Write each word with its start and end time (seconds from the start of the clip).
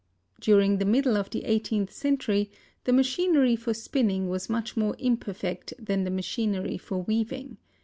During 0.39 0.79
the 0.79 0.85
middle 0.85 1.15
of 1.15 1.29
the 1.29 1.43
eighteenth 1.45 1.91
century 1.93 2.49
the 2.85 2.91
machinery 2.91 3.55
for 3.55 3.71
spinning 3.75 4.29
was 4.29 4.49
much 4.49 4.75
more 4.75 4.95
imperfect 4.97 5.75
than 5.77 6.05
the 6.05 6.09
machinery 6.09 6.79
for 6.79 7.03
weaving. 7.03 7.57